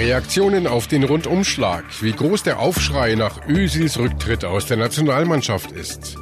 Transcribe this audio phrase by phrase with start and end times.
[0.00, 6.16] Reaktionen auf den Rundumschlag, wie groß der Aufschrei nach Özils Rücktritt aus der Nationalmannschaft ist.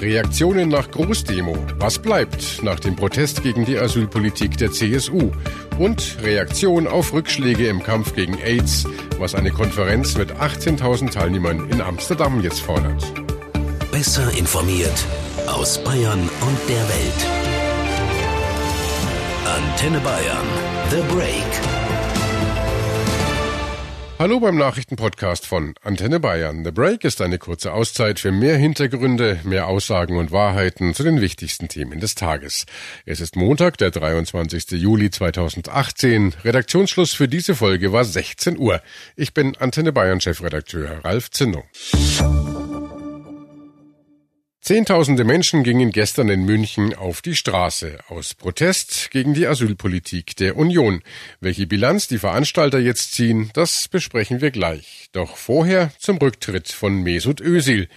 [0.00, 5.30] Reaktionen nach Großdemo, was bleibt nach dem Protest gegen die Asylpolitik der CSU.
[5.78, 8.84] Und Reaktion auf Rückschläge im Kampf gegen AIDS,
[9.20, 13.04] was eine Konferenz mit 18.000 Teilnehmern in Amsterdam jetzt fordert.
[13.92, 15.06] Besser informiert
[15.46, 17.26] aus Bayern und der Welt.
[19.46, 20.46] Antenne Bayern,
[20.90, 21.69] The Break.
[24.20, 26.62] Hallo beim Nachrichtenpodcast von Antenne Bayern.
[26.62, 31.22] The Break ist eine kurze Auszeit für mehr Hintergründe, mehr Aussagen und Wahrheiten zu den
[31.22, 32.66] wichtigsten Themen des Tages.
[33.06, 34.72] Es ist Montag, der 23.
[34.72, 36.34] Juli 2018.
[36.44, 38.82] Redaktionsschluss für diese Folge war 16 Uhr.
[39.16, 41.64] Ich bin Antenne Bayern Chefredakteur Ralf Zinno.
[44.62, 50.58] Zehntausende Menschen gingen gestern in München auf die Straße aus Protest gegen die Asylpolitik der
[50.58, 51.00] Union.
[51.40, 55.08] Welche Bilanz die Veranstalter jetzt ziehen, das besprechen wir gleich.
[55.12, 57.88] Doch vorher zum Rücktritt von Mesut Özil.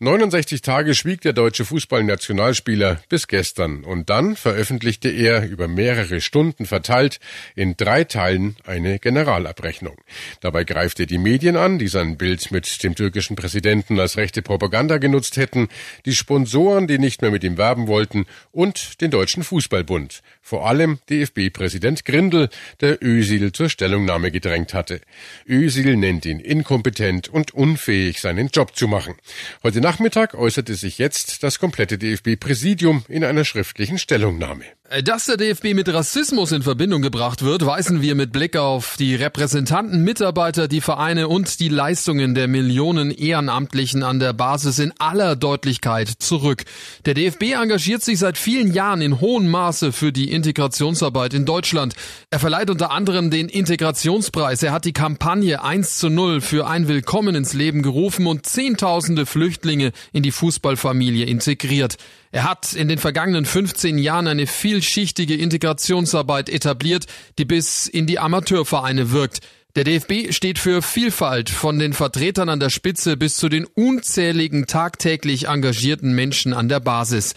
[0.00, 6.66] 69 Tage schwieg der deutsche Fußballnationalspieler bis gestern und dann veröffentlichte er über mehrere Stunden
[6.66, 7.18] verteilt
[7.56, 9.96] in drei Teilen eine Generalabrechnung.
[10.40, 14.40] Dabei greift er die Medien an, die sein Bild mit dem türkischen Präsidenten als rechte
[14.40, 15.68] Propaganda genutzt hätten,
[16.08, 20.22] die Sponsoren, die nicht mehr mit ihm werben wollten und den Deutschen Fußballbund.
[20.40, 22.48] Vor allem DFB-Präsident Grindel,
[22.80, 25.02] der Ösil zur Stellungnahme gedrängt hatte.
[25.46, 29.16] Ösil nennt ihn inkompetent und unfähig, seinen Job zu machen.
[29.62, 34.64] Heute Nachmittag äußerte sich jetzt das komplette DFB-Präsidium in einer schriftlichen Stellungnahme.
[34.90, 38.96] Äh, dass der DFB mit Rassismus in Verbindung gebracht wird, weisen wir mit Blick auf
[38.98, 44.94] die Repräsentanten, Mitarbeiter, die Vereine und die Leistungen der Millionen Ehrenamtlichen an der Basis in
[44.98, 46.64] aller Deutlichkeit zurück.
[47.04, 51.94] Der DFB engagiert sich seit vielen Jahren in hohem Maße für die Integrationsarbeit in Deutschland.
[52.30, 54.62] Er verleiht unter anderem den Integrationspreis.
[54.62, 59.26] Er hat die Kampagne 1 zu 0 für ein Willkommen ins Leben gerufen und Zehntausende
[59.26, 61.96] Flüchtlinge in die Fußballfamilie integriert.
[62.30, 67.06] Er hat in den vergangenen 15 Jahren eine vielschichtige Integrationsarbeit etabliert,
[67.38, 69.40] die bis in die Amateurvereine wirkt.
[69.76, 74.66] Der DFB steht für Vielfalt von den Vertretern an der Spitze bis zu den unzähligen
[74.66, 77.34] tagtäglich engagierten Menschen an der Basis.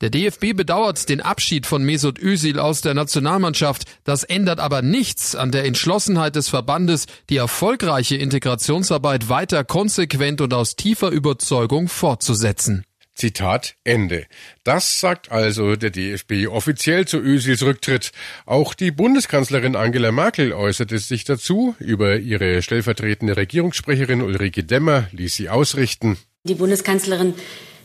[0.00, 3.84] Der DFB bedauert den Abschied von Mesut Özil aus der Nationalmannschaft.
[4.02, 10.52] Das ändert aber nichts an der Entschlossenheit des Verbandes, die erfolgreiche Integrationsarbeit weiter konsequent und
[10.52, 12.84] aus tiefer Überzeugung fortzusetzen.
[13.14, 14.26] Zitat Ende.
[14.64, 18.12] Das sagt also der DFB offiziell zu Özils Rücktritt.
[18.44, 21.76] Auch die Bundeskanzlerin Angela Merkel äußerte sich dazu.
[21.78, 26.18] Über ihre stellvertretende Regierungssprecherin Ulrike Demmer ließ sie ausrichten.
[26.44, 27.34] Die Bundeskanzlerin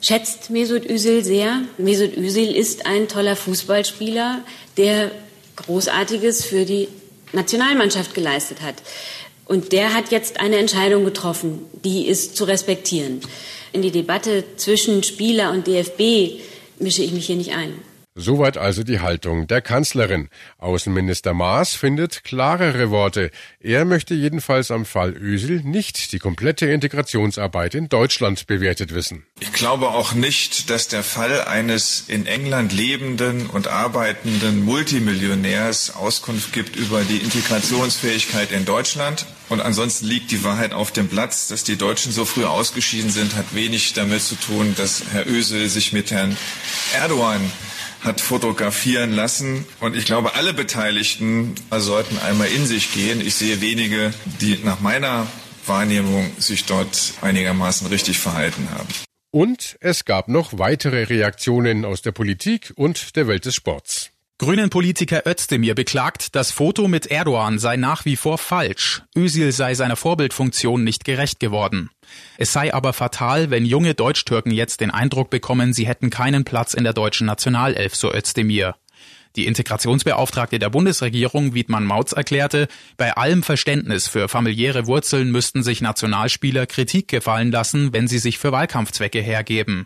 [0.01, 1.61] schätzt Mesut Özil sehr.
[1.77, 4.43] Mesut Özil ist ein toller Fußballspieler,
[4.77, 5.11] der
[5.55, 6.87] Großartiges für die
[7.33, 8.75] Nationalmannschaft geleistet hat.
[9.49, 13.19] Und der hat jetzt eine Entscheidung getroffen, die ist zu respektieren.
[13.73, 16.39] In die Debatte zwischen Spieler und DFB
[16.77, 17.73] mische ich mich hier nicht ein.
[18.19, 20.27] Soweit also die Haltung der Kanzlerin.
[20.57, 23.31] Außenminister Maas findet klarere Worte.
[23.61, 29.25] Er möchte jedenfalls am Fall Ösel nicht die komplette Integrationsarbeit in Deutschland bewertet wissen.
[29.39, 36.51] Ich glaube auch nicht, dass der Fall eines in England lebenden und arbeitenden Multimillionärs Auskunft
[36.51, 39.27] gibt über die Integrationsfähigkeit in Deutschland.
[39.47, 41.47] Und ansonsten liegt die Wahrheit auf dem Platz.
[41.47, 45.69] Dass die Deutschen so früh ausgeschieden sind, hat wenig damit zu tun, dass Herr Ösel
[45.69, 46.35] sich mit Herrn
[46.93, 47.49] Erdogan
[48.01, 49.65] hat fotografieren lassen.
[49.79, 53.21] Und ich glaube, alle Beteiligten sollten einmal in sich gehen.
[53.21, 55.27] Ich sehe wenige, die nach meiner
[55.65, 58.87] Wahrnehmung sich dort einigermaßen richtig verhalten haben.
[59.31, 64.11] Und es gab noch weitere Reaktionen aus der Politik und der Welt des Sports.
[64.41, 69.01] Grünen-Politiker Özdemir beklagt, das Foto mit Erdogan sei nach wie vor falsch.
[69.13, 71.89] Özil sei seiner Vorbildfunktion nicht gerecht geworden.
[72.37, 76.73] Es sei aber fatal, wenn junge Deutschtürken jetzt den Eindruck bekommen, sie hätten keinen Platz
[76.73, 78.75] in der deutschen Nationalelf, so Özdemir.
[79.35, 85.81] Die Integrationsbeauftragte der Bundesregierung, Wiedmann Mautz, erklärte, bei allem Verständnis für familiäre Wurzeln müssten sich
[85.81, 89.85] Nationalspieler Kritik gefallen lassen, wenn sie sich für Wahlkampfzwecke hergeben.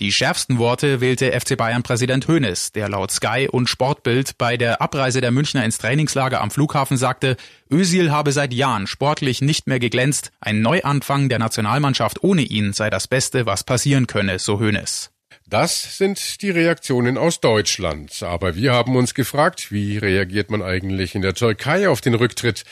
[0.00, 4.80] Die schärfsten Worte wählte FC Bayern Präsident Hoeneß, der laut Sky und Sportbild bei der
[4.80, 7.36] Abreise der Münchner ins Trainingslager am Flughafen sagte,
[7.68, 12.90] Özil habe seit Jahren sportlich nicht mehr geglänzt, ein Neuanfang der Nationalmannschaft ohne ihn sei
[12.90, 15.10] das Beste, was passieren könne, so Hoeneß.
[15.50, 18.22] Das sind die Reaktionen aus Deutschland.
[18.22, 22.64] Aber wir haben uns gefragt, wie reagiert man eigentlich in der Türkei auf den Rücktritt?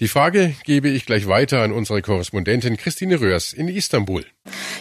[0.00, 4.24] Die Frage gebe ich gleich weiter an unsere Korrespondentin Christine Röhrs in Istanbul.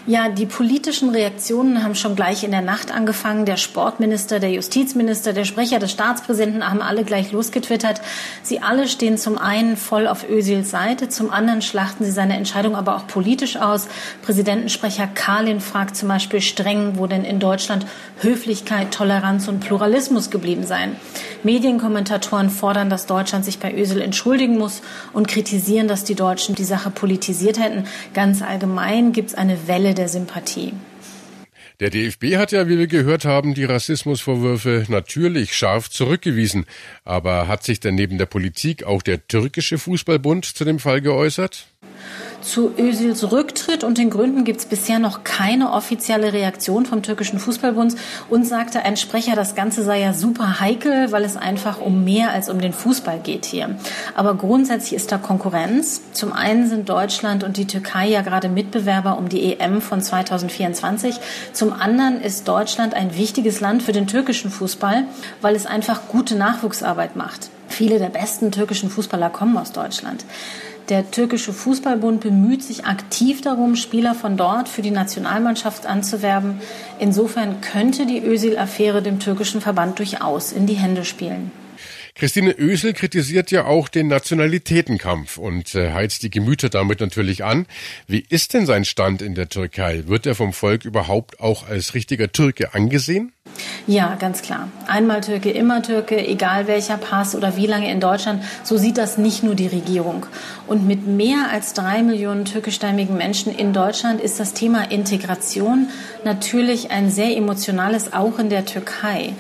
[0.06, 3.46] Ja, die politischen Reaktionen haben schon gleich in der Nacht angefangen.
[3.46, 8.02] Der Sportminister, der Justizminister, der Sprecher des Staatspräsidenten haben alle gleich losgetwittert.
[8.42, 12.76] Sie alle stehen zum einen voll auf Özils Seite, zum anderen schlachten sie seine Entscheidung
[12.76, 13.88] aber auch politisch aus.
[14.24, 17.86] Präsidentensprecher Kalin fragt zum Beispiel streng, wo denn in Deutschland
[18.22, 20.96] Höflichkeit, Toleranz und Pluralismus geblieben seien.
[21.44, 24.82] Medienkommentatoren fordern, dass Deutschland sich bei Özil entschuldigen muss
[25.12, 27.86] und kritisieren, dass die Deutschen die Sache politisiert hätten.
[28.14, 30.74] Ganz allgemein gibt es eine Welle der Sympathie.
[31.80, 36.66] Der DFB hat ja, wie wir gehört haben, die Rassismusvorwürfe natürlich scharf zurückgewiesen.
[37.04, 41.73] Aber hat sich denn neben der Politik auch der türkische Fußballbund zu dem Fall geäußert?
[42.44, 47.40] Zu Özils Rücktritt und den Gründen gibt es bisher noch keine offizielle Reaktion vom türkischen
[47.40, 47.96] Fußballbund.
[48.30, 52.32] Uns sagte ein Sprecher, das Ganze sei ja super heikel, weil es einfach um mehr
[52.32, 53.78] als um den Fußball geht hier.
[54.14, 56.02] Aber grundsätzlich ist da Konkurrenz.
[56.12, 61.16] Zum einen sind Deutschland und die Türkei ja gerade Mitbewerber um die EM von 2024.
[61.54, 65.06] Zum anderen ist Deutschland ein wichtiges Land für den türkischen Fußball,
[65.40, 67.50] weil es einfach gute Nachwuchsarbeit macht.
[67.70, 70.26] Viele der besten türkischen Fußballer kommen aus Deutschland.
[70.90, 76.60] Der türkische Fußballbund bemüht sich aktiv darum, Spieler von dort für die Nationalmannschaft anzuwerben.
[77.00, 81.52] Insofern könnte die Özil-Affäre dem türkischen Verband durchaus in die Hände spielen.
[82.16, 87.66] Christine Ösel kritisiert ja auch den Nationalitätenkampf und äh, heizt die Gemüter damit natürlich an.
[88.06, 90.04] Wie ist denn sein Stand in der Türkei?
[90.06, 93.32] Wird er vom Volk überhaupt auch als richtiger Türke angesehen?
[93.86, 94.70] Ja, ganz klar.
[94.88, 98.44] Einmal Türke, immer Türke, egal welcher Pass oder wie lange in Deutschland.
[98.64, 100.26] So sieht das nicht nur die Regierung.
[100.68, 105.90] Und mit mehr als drei Millionen türkischstämmigen Menschen in Deutschland ist das Thema Integration
[106.24, 109.34] natürlich ein sehr emotionales, auch in der Türkei.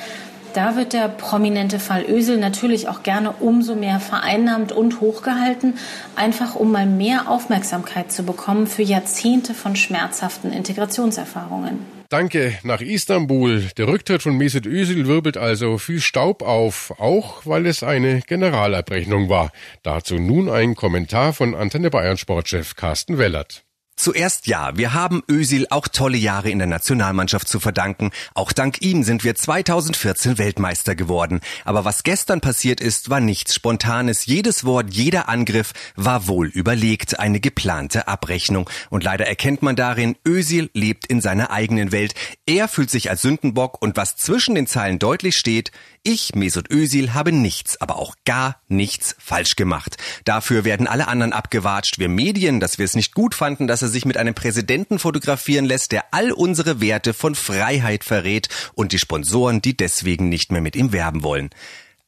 [0.53, 5.75] Da wird der prominente Fall Ösel natürlich auch gerne umso mehr vereinnahmt und hochgehalten,
[6.15, 12.02] einfach um mal mehr Aufmerksamkeit zu bekommen für Jahrzehnte von schmerzhaften Integrationserfahrungen.
[12.13, 13.69] Danke nach Istanbul.
[13.75, 19.29] Der Rücktritt von Mesut Özil wirbelt also viel Staub auf, auch weil es eine Generalabrechnung
[19.29, 19.51] war.
[19.81, 23.63] Dazu nun ein Kommentar von Antenne Bayern Sportchef Carsten Wellert.
[23.95, 28.11] Zuerst ja, wir haben Ösil auch tolle Jahre in der Nationalmannschaft zu verdanken.
[28.33, 31.41] Auch dank ihm sind wir 2014 Weltmeister geworden.
[31.63, 34.25] Aber was gestern passiert ist, war nichts Spontanes.
[34.25, 38.69] Jedes Wort, jeder Angriff war wohl überlegt, eine geplante Abrechnung.
[38.89, 42.15] Und leider erkennt man darin, Ösil lebt in seiner eigenen Welt.
[42.45, 45.71] Er fühlt sich als Sündenbock und was zwischen den Zeilen deutlich steht,
[46.03, 49.97] ich, Mesut Özil, habe nichts, aber auch gar nichts falsch gemacht.
[50.25, 51.97] Dafür werden alle anderen abgewatscht.
[51.99, 55.65] Wir Medien, dass wir es nicht gut fanden, dass er sich mit einem Präsidenten fotografieren
[55.65, 60.61] lässt, der all unsere Werte von Freiheit verrät und die Sponsoren, die deswegen nicht mehr
[60.61, 61.49] mit ihm werben wollen.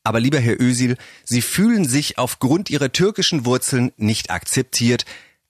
[0.03, 5.05] Aber lieber Herr Özil, Sie fühlen sich aufgrund Ihrer türkischen Wurzeln nicht akzeptiert.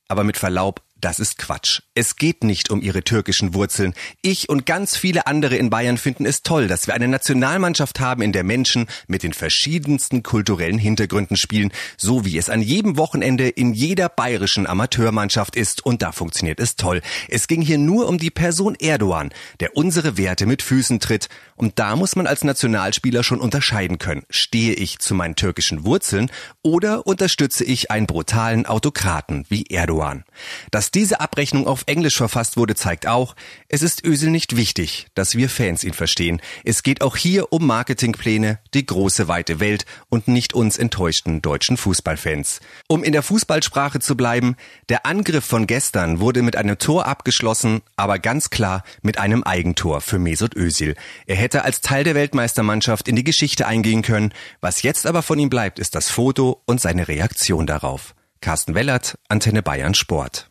[0.07, 1.81] Aber mit Verlaub, das ist Quatsch.
[1.93, 3.93] Es geht nicht um ihre türkischen Wurzeln.
[4.21, 8.21] Ich und ganz viele andere in Bayern finden es toll, dass wir eine Nationalmannschaft haben,
[8.21, 13.47] in der Menschen mit den verschiedensten kulturellen Hintergründen spielen, so wie es an jedem Wochenende
[13.49, 15.85] in jeder bayerischen Amateurmannschaft ist.
[15.85, 17.01] Und da funktioniert es toll.
[17.29, 21.29] Es ging hier nur um die Person Erdogan, der unsere Werte mit Füßen tritt.
[21.55, 24.23] Und da muss man als Nationalspieler schon unterscheiden können.
[24.29, 26.31] Stehe ich zu meinen türkischen Wurzeln
[26.63, 30.23] oder unterstütze ich einen brutalen Autokraten wie Erdogan?
[30.71, 33.35] Das diese Abrechnung auf Englisch verfasst wurde, zeigt auch,
[33.69, 36.41] es ist Ösel nicht wichtig, dass wir Fans ihn verstehen.
[36.63, 41.77] Es geht auch hier um Marketingpläne, die große weite Welt und nicht uns enttäuschten deutschen
[41.77, 42.59] Fußballfans.
[42.87, 44.55] Um in der Fußballsprache zu bleiben,
[44.89, 50.01] der Angriff von gestern wurde mit einem Tor abgeschlossen, aber ganz klar mit einem Eigentor
[50.01, 50.95] für Mesut Özil.
[51.27, 54.33] Er hätte als Teil der Weltmeistermannschaft in die Geschichte eingehen können.
[54.61, 58.14] Was jetzt aber von ihm bleibt, ist das Foto und seine Reaktion darauf.
[58.41, 60.49] Carsten Wellert, Antenne Bayern Sport.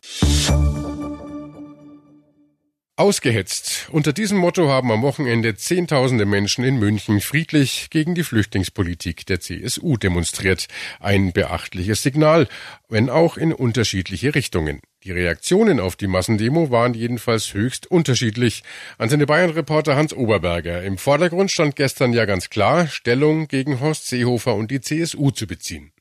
[2.97, 3.89] Ausgehetzt.
[3.91, 9.41] Unter diesem Motto haben am Wochenende Zehntausende Menschen in München friedlich gegen die Flüchtlingspolitik der
[9.41, 10.67] CSU demonstriert.
[11.01, 12.47] Ein beachtliches Signal,
[12.87, 14.79] wenn auch in unterschiedliche Richtungen.
[15.03, 18.63] Die Reaktionen auf die Massendemo waren jedenfalls höchst unterschiedlich.
[18.97, 20.81] Antenne Bayern-Reporter Hans Oberberger.
[20.81, 25.47] Im Vordergrund stand gestern ja ganz klar, Stellung gegen Horst Seehofer und die CSU zu
[25.47, 25.91] beziehen.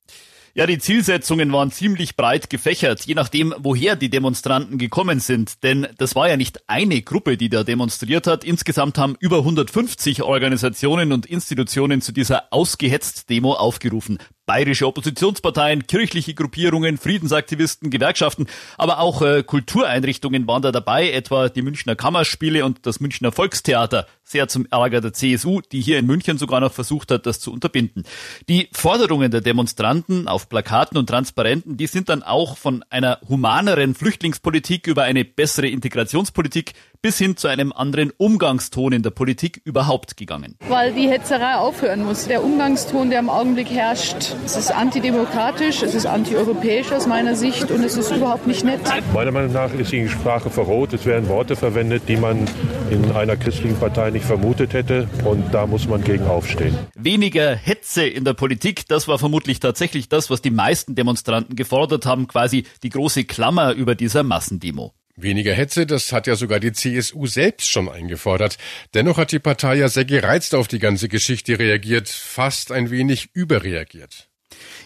[0.57, 5.65] Ja, die Zielsetzungen waren ziemlich breit gefächert, je nachdem, woher die Demonstranten gekommen sind.
[5.65, 8.45] Denn das war ja nicht eine Gruppe, die da demonstriert hat.
[8.45, 14.19] Insgesamt haben über 150 Organisationen und Institutionen zu dieser ausgehetzt Demo aufgerufen.
[14.47, 18.47] bayerische Oppositionsparteien, kirchliche Gruppierungen, Friedensaktivisten, Gewerkschaften,
[18.77, 24.07] aber auch äh, Kultureinrichtungen waren da dabei, etwa die Münchner Kammerspiele und das Münchner Volkstheater,
[24.25, 27.52] sehr zum Ärger der CSU, die hier in München sogar noch versucht hat, das zu
[27.52, 28.04] unterbinden.
[28.49, 33.95] Die Forderungen der Demonstranten auf Plakaten und Transparenten, die sind dann auch von einer humaneren
[33.95, 40.16] Flüchtlingspolitik über eine bessere Integrationspolitik bis hin zu einem anderen Umgangston in der Politik überhaupt
[40.16, 40.57] gegangen.
[40.69, 42.26] Weil die Hetzerei aufhören muss.
[42.26, 47.71] Der Umgangston, der im Augenblick herrscht, es ist antidemokratisch, es ist antieuropäisch aus meiner Sicht
[47.71, 48.81] und es ist überhaupt nicht nett.
[49.12, 50.95] Meiner Meinung nach ist die Sprache verroht.
[50.95, 52.49] Es werden Worte verwendet, die man
[52.90, 56.75] in einer christlichen Partei nicht vermutet hätte und da muss man gegen aufstehen.
[56.94, 62.06] Weniger Hetze in der Politik, das war vermutlich tatsächlich das, was die meisten Demonstranten gefordert
[62.06, 64.94] haben, quasi die große Klammer über dieser Massendemo.
[65.16, 68.59] Weniger Hetze, das hat ja sogar die CSU selbst schon eingefordert.
[68.94, 73.28] Dennoch hat die Partei ja sehr gereizt auf die ganze Geschichte reagiert, fast ein wenig
[73.33, 74.28] überreagiert.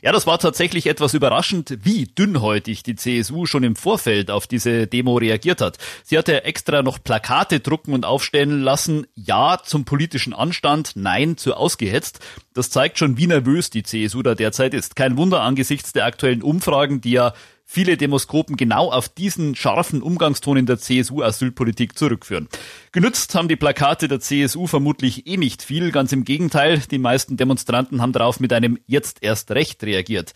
[0.03, 4.87] Ja, das war tatsächlich etwas überraschend, wie dünnhäutig die CSU schon im Vorfeld auf diese
[4.87, 5.79] Demo reagiert hat.
[6.05, 11.55] Sie hatte extra noch Plakate drucken und aufstellen lassen, Ja zum politischen Anstand, Nein zu
[11.55, 12.21] ausgehetzt.
[12.55, 14.97] Das zeigt schon, wie nervös die CSU da derzeit ist.
[14.97, 17.35] Kein Wunder angesichts der aktuellen Umfragen, die ja
[17.71, 22.49] viele Demoskopen genau auf diesen scharfen Umgangston in der CSU-Asylpolitik zurückführen.
[22.93, 27.37] Genützt haben die Plakate der CSU vermutlich eh nicht viel, ganz im Gegenteil, die meisten
[27.37, 30.33] Demonstranten haben darauf mit einem jetzt erst recht reagiert.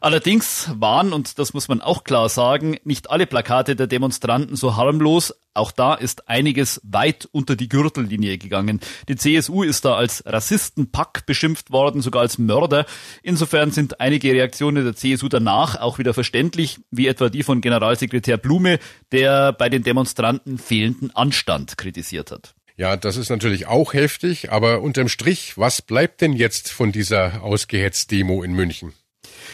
[0.00, 4.76] Allerdings waren, und das muss man auch klar sagen, nicht alle Plakate der Demonstranten so
[4.76, 5.34] harmlos.
[5.54, 8.80] Auch da ist einiges weit unter die Gürtellinie gegangen.
[9.08, 12.86] Die CSU ist da als Rassistenpack beschimpft worden, sogar als Mörder.
[13.24, 18.36] Insofern sind einige Reaktionen der CSU danach auch wieder verständlich, wie etwa die von Generalsekretär
[18.36, 18.78] Blume,
[19.10, 22.54] der bei den Demonstranten fehlenden Anstand kritisiert hat.
[22.76, 27.42] Ja, das ist natürlich auch heftig, aber unterm Strich, was bleibt denn jetzt von dieser
[27.42, 28.92] ausgehetzt Demo in München?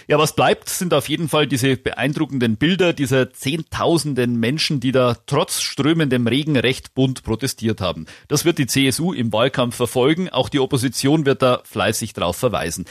[0.06, 5.16] Ja, was bleibt, sind auf jeden Fall diese beeindruckenden Bilder dieser Zehntausenden Menschen, die da
[5.26, 8.06] trotz strömendem Regen recht bunt protestiert haben.
[8.28, 10.28] Das wird die CSU im Wahlkampf verfolgen.
[10.28, 12.84] Auch die Opposition wird da fleißig drauf verweisen.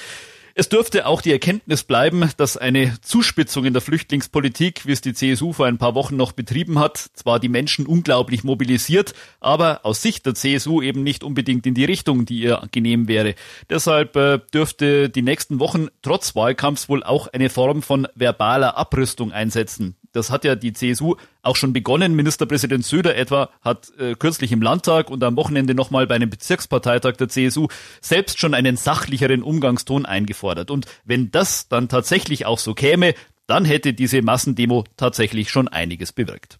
[0.55, 5.15] Es dürfte auch die Erkenntnis bleiben, dass eine Zuspitzung in der Flüchtlingspolitik, wie es die
[5.15, 10.03] CSU vor ein paar Wochen noch betrieben hat, zwar die Menschen unglaublich mobilisiert, aber aus
[10.03, 13.33] Sicht der CSU eben nicht unbedingt in die Richtung, die ihr genehm wäre.
[13.67, 19.31] Deshalb äh, dürfte die nächsten Wochen trotz Wahlkampfs wohl auch eine Form von verbaler Abrüstung
[19.31, 19.95] einsetzen.
[20.13, 22.15] Das hat ja die CSU auch schon begonnen.
[22.15, 27.17] Ministerpräsident Söder etwa hat äh, kürzlich im Landtag und am Wochenende nochmal bei einem Bezirksparteitag
[27.17, 27.67] der CSU
[28.00, 30.72] selbst schon einen sachlicheren Umgangston eingefordert.
[30.72, 33.15] Und wenn das dann tatsächlich auch so käme,
[33.48, 36.60] dann hätte diese Massendemo tatsächlich schon einiges bewirkt.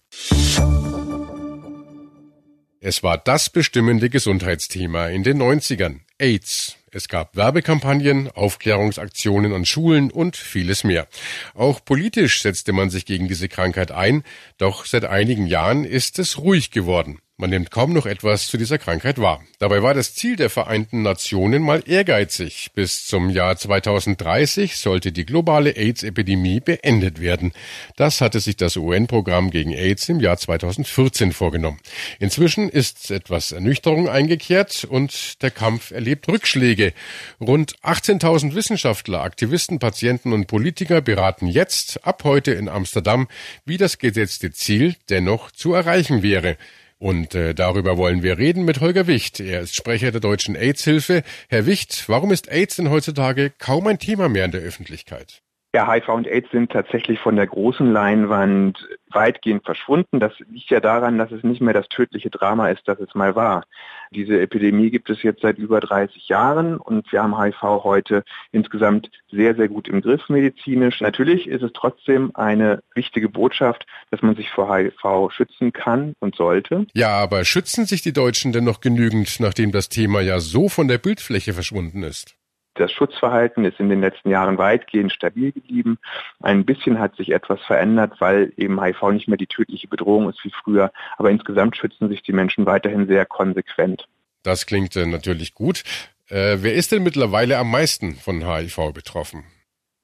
[2.79, 6.00] Es war das bestimmende Gesundheitsthema in den 90ern.
[6.17, 6.75] AIDS.
[6.95, 11.07] Es gab Werbekampagnen, Aufklärungsaktionen an Schulen und vieles mehr.
[11.55, 14.23] Auch politisch setzte man sich gegen diese Krankheit ein,
[14.59, 17.19] doch seit einigen Jahren ist es ruhig geworden.
[17.35, 19.43] Man nimmt kaum noch etwas zu dieser Krankheit wahr.
[19.57, 22.69] Dabei war das Ziel der Vereinten Nationen mal ehrgeizig.
[22.75, 27.51] Bis zum Jahr 2030 sollte die globale AIDS-Epidemie beendet werden.
[27.95, 31.79] Das hatte sich das UN-Programm gegen AIDS im Jahr 2014 vorgenommen.
[32.19, 36.93] Inzwischen ist etwas Ernüchterung eingekehrt und der Kampf erlebt Rückschläge.
[37.41, 43.27] Rund 18.000 Wissenschaftler, Aktivisten, Patienten und Politiker beraten jetzt ab heute in Amsterdam,
[43.65, 46.57] wie das gesetzte Ziel dennoch zu erreichen wäre.
[47.03, 49.41] Und äh, darüber wollen wir reden mit Holger Wicht.
[49.41, 51.24] Er ist Sprecher der Deutschen AIDS-Hilfe.
[51.50, 55.41] Herr Wicht, warum ist AIDS denn heutzutage kaum ein Thema mehr in der Öffentlichkeit?
[55.75, 58.77] Ja, HIV und AIDS sind tatsächlich von der großen Leinwand
[59.10, 60.20] weitgehend verschwunden.
[60.20, 63.36] Das liegt ja daran, dass es nicht mehr das tödliche Drama ist, das es mal
[63.36, 63.63] war.
[64.12, 69.10] Diese Epidemie gibt es jetzt seit über 30 Jahren und wir haben HIV heute insgesamt
[69.32, 71.01] sehr, sehr gut im Griff medizinisch.
[71.01, 76.36] Natürlich ist es trotzdem eine wichtige Botschaft, dass man sich vor HIV schützen kann und
[76.36, 76.86] sollte.
[76.94, 80.88] Ja, aber schützen sich die Deutschen denn noch genügend, nachdem das Thema ja so von
[80.88, 82.36] der Bildfläche verschwunden ist?
[82.75, 86.00] Das Schutzverhalten ist in den letzten Jahren weitgehend stabil geblieben.
[86.42, 90.44] Ein bisschen hat sich etwas verändert, weil eben HIV nicht mehr die tödliche Bedrohung ist
[90.44, 90.92] wie früher.
[91.18, 94.08] Aber insgesamt schützen sich die Menschen weiterhin sehr konsequent.
[94.42, 95.84] Das klingt äh, natürlich gut.
[96.30, 99.44] Äh, wer ist denn mittlerweile am meisten von HIV betroffen?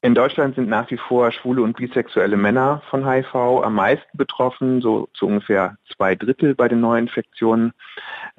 [0.01, 4.79] In Deutschland sind nach wie vor schwule und bisexuelle Männer von HIV am meisten betroffen,
[4.81, 7.73] so zu ungefähr zwei Drittel bei den Neuinfektionen.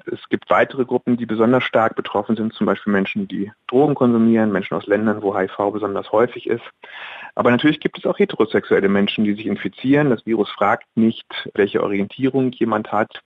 [0.07, 4.51] Es gibt weitere Gruppen, die besonders stark betroffen sind, zum Beispiel Menschen, die Drogen konsumieren,
[4.51, 6.63] Menschen aus Ländern, wo HIV besonders häufig ist.
[7.35, 10.09] Aber natürlich gibt es auch heterosexuelle Menschen, die sich infizieren.
[10.09, 13.21] Das Virus fragt nicht, welche Orientierung jemand hat.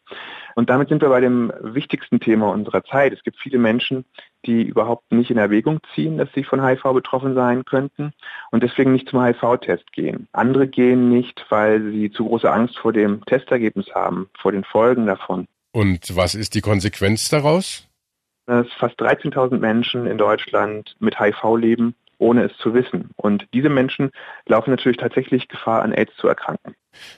[0.56, 3.14] Und damit sind wir bei dem wichtigsten Thema unserer Zeit.
[3.14, 4.06] Es gibt viele Menschen,
[4.46, 8.14] die überhaupt nicht in Erwägung ziehen, dass sie von HIV betroffen sein könnten
[8.52, 10.28] und deswegen nicht zum HIV-Test gehen.
[10.32, 15.08] Andere gehen nicht, weil sie zu große Angst vor dem Testergebnis haben, vor den Folgen
[15.08, 15.48] davon.
[15.72, 17.88] Und was ist die Konsequenz daraus?
[18.46, 23.10] Dass fast 13.000 Menschen in Deutschland mit HIV leben ohne es zu wissen.
[23.16, 24.12] Und diese Menschen
[24.46, 26.76] laufen natürlich tatsächlich Gefahr, an AIDS zu erkranken.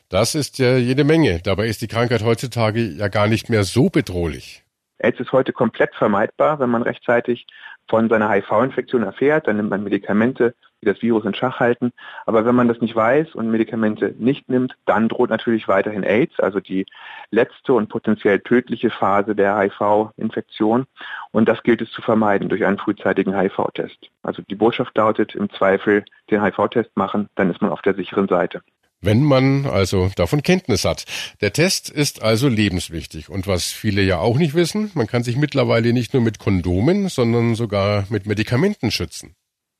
[0.10, 1.40] Das ist ja jede Menge.
[1.44, 4.64] Dabei ist die Krankheit heutzutage ja gar nicht mehr so bedrohlich.
[5.00, 7.48] AIDS ist heute komplett vermeidbar, wenn man rechtzeitig
[7.90, 11.92] von seiner HIV-Infektion erfährt, dann nimmt man Medikamente, die das Virus in Schach halten.
[12.26, 16.40] Aber wenn man das nicht weiß und Medikamente nicht nimmt, dann droht natürlich weiterhin AIDS,
[16.40, 16.86] also die
[17.32, 20.86] letzte und potenziell tödliche Phase der HIV-Infektion.
[21.32, 24.10] Und das gilt es zu vermeiden durch einen frühzeitigen HIV-Test.
[24.22, 28.28] Also die Botschaft lautet im Zweifel den HIV-Test machen, dann ist man auf der sicheren
[28.28, 28.62] Seite.
[29.00, 31.06] Wenn man also davon Kenntnis hat.
[31.42, 33.30] Der Test ist also lebenswichtig.
[33.30, 37.08] Und was viele ja auch nicht wissen, man kann sich mittlerweile nicht nur mit Kondomen,
[37.10, 39.36] sondern sogar mit Medikamenten schützen.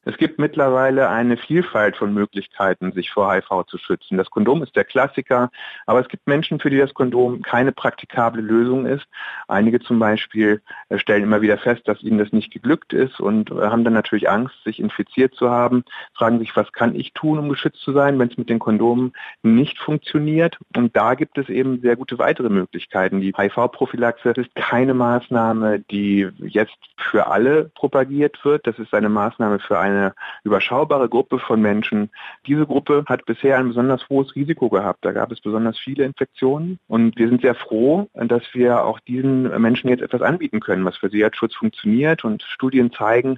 [0.08, 4.18] Es gibt mittlerweile eine Vielfalt von Möglichkeiten, sich vor HIV zu schützen.
[4.18, 5.52] Das Kondom ist der Klassiker,
[5.86, 9.06] aber es gibt Menschen, für die das Kondom keine praktikable Lösung ist.
[9.50, 13.52] Einige zum Beispiel äh, stellen immer wieder fest, dass ihnen das nicht geglückt ist und
[13.52, 15.84] äh, haben dann natürlich Angst, sich infiziert zu haben,
[16.14, 19.12] fragen sich, was kann ich tun, um geschützt zu sein, wenn es mit den Kondomen
[19.44, 20.58] nicht funktioniert.
[20.74, 23.20] Und da gibt es eben sehr gute weitere Möglichkeiten.
[23.20, 28.66] Die HIV-Prophylaxe ist keine Maßnahme, die jetzt für alle propagiert wird.
[28.68, 30.14] Das ist eine Maßnahme für eine eine
[30.44, 32.10] überschaubare Gruppe von Menschen.
[32.46, 35.04] Diese Gruppe hat bisher ein besonders hohes Risiko gehabt.
[35.04, 39.44] Da gab es besonders viele Infektionen und wir sind sehr froh, dass wir auch diesen
[39.62, 43.38] Menschen jetzt etwas anbieten können, was für sie als Schutz funktioniert und Studien zeigen,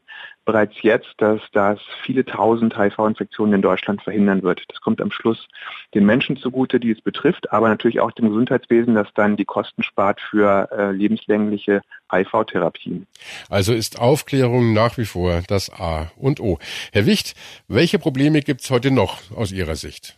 [0.50, 4.64] bereits jetzt, dass das viele tausend HIV-Infektionen in Deutschland verhindern wird.
[4.68, 5.48] Das kommt am Schluss
[5.94, 9.84] den Menschen zugute, die es betrifft, aber natürlich auch dem Gesundheitswesen, das dann die Kosten
[9.84, 13.06] spart für äh, lebenslängliche HIV-Therapien.
[13.48, 16.58] Also ist Aufklärung nach wie vor das A und O.
[16.92, 17.36] Herr Wicht,
[17.68, 20.18] welche Probleme gibt es heute noch aus Ihrer Sicht?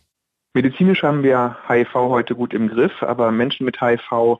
[0.54, 4.38] Medizinisch haben wir HIV heute gut im Griff, aber Menschen mit HIV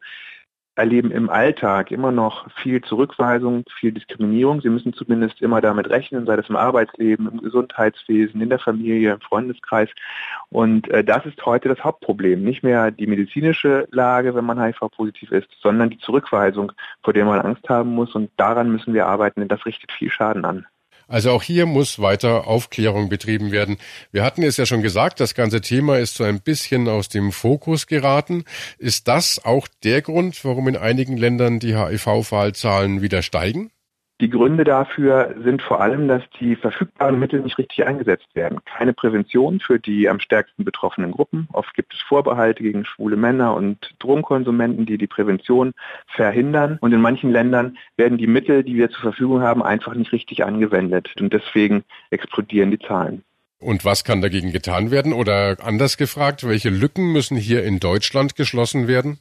[0.75, 4.63] erleben im Alltag immer noch viel Zurückweisung, viel Diskriminierung.
[4.63, 9.13] Sie müssen zumindest immer damit rechnen, sei das im Arbeitsleben, im Gesundheitswesen, in der Familie,
[9.13, 9.91] im Freundeskreis.
[10.49, 12.43] Und äh, das ist heute das Hauptproblem.
[12.43, 17.41] Nicht mehr die medizinische Lage, wenn man HIV-positiv ist, sondern die Zurückweisung, vor der man
[17.41, 18.15] Angst haben muss.
[18.15, 20.67] Und daran müssen wir arbeiten, denn das richtet viel Schaden an.
[21.13, 23.77] Also auch hier muss weiter Aufklärung betrieben werden.
[24.13, 27.33] Wir hatten es ja schon gesagt, das ganze Thema ist so ein bisschen aus dem
[27.33, 28.45] Fokus geraten.
[28.79, 33.71] Ist das auch der Grund, warum in einigen Ländern die HIV-Fallzahlen wieder steigen?
[34.23, 38.61] Die Gründe dafür sind vor allem, dass die verfügbaren Mittel nicht richtig eingesetzt werden.
[38.65, 41.49] Keine Prävention für die am stärksten betroffenen Gruppen.
[41.53, 45.73] Oft gibt es Vorbehalte gegen schwule Männer und Drogenkonsumenten, die die Prävention
[46.07, 46.79] verhindern.
[46.81, 50.45] Und in manchen Ländern werden die Mittel, die wir zur Verfügung haben, einfach nicht richtig
[50.45, 51.13] angewendet.
[51.19, 53.25] Und deswegen explodieren die Zahlen.
[53.59, 55.15] Und was kann dagegen getan werden?
[55.15, 59.19] Oder anders gefragt, welche Lücken müssen hier in Deutschland geschlossen werden?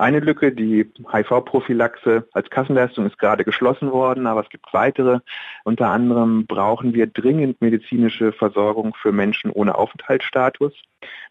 [0.00, 5.18] Eine Lücke, die HIV-Prophylaxe als Kassenleistung ist gerade geschlossen worden, aber es gibt weitere.
[5.64, 10.72] Unter anderem brauchen wir dringend medizinische Versorgung für Menschen ohne Aufenthaltsstatus.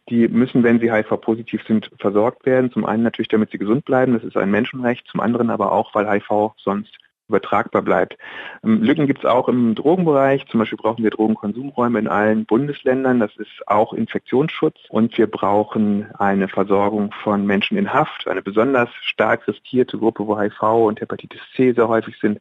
[0.10, 2.69] Die müssen, wenn sie HIV-positiv sind, versorgt werden.
[2.69, 5.08] Zum einen natürlich, damit sie gesund bleiben, das ist ein Menschenrecht.
[5.08, 6.97] Zum anderen aber auch, weil HIV sonst
[7.28, 8.18] übertragbar bleibt.
[8.63, 10.46] Ähm, Lücken gibt es auch im Drogenbereich.
[10.48, 13.20] Zum Beispiel brauchen wir Drogenkonsumräume in allen Bundesländern.
[13.20, 14.78] Das ist auch Infektionsschutz.
[14.90, 20.40] Und wir brauchen eine Versorgung von Menschen in Haft, eine besonders stark riskierte Gruppe, wo
[20.40, 22.40] HIV und Hepatitis C sehr häufig sind,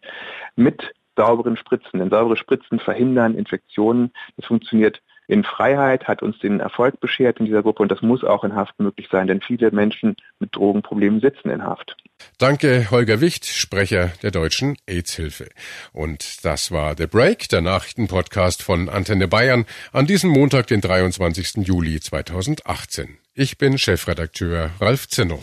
[0.54, 1.98] mit sauberen Spritzen.
[1.98, 4.12] Denn saubere Spritzen verhindern Infektionen.
[4.36, 8.24] Das funktioniert in Freiheit, hat uns den Erfolg beschert in dieser Gruppe und das muss
[8.24, 11.96] auch in Haft möglich sein, denn viele Menschen mit Drogenproblemen sitzen in Haft.
[12.38, 15.48] Danke, Holger Wicht, Sprecher der Deutschen AIDS-Hilfe.
[15.92, 21.66] Und das war The Break, der Nachrichtenpodcast von Antenne Bayern an diesem Montag, den 23.
[21.66, 23.18] Juli 2018.
[23.34, 25.40] Ich bin Chefredakteur Ralf Zinno.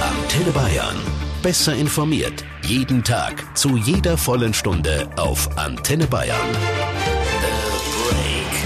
[0.00, 0.96] Antenne Bayern.
[1.42, 2.44] Besser informiert.
[2.62, 3.56] Jeden Tag.
[3.56, 7.13] Zu jeder vollen Stunde auf Antenne Bayern.